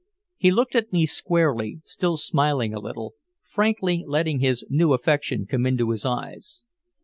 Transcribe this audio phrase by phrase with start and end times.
[0.35, 3.13] He looked at me squarely, still smiling a little,
[3.43, 6.63] frankly letting his new affection come into his eyes.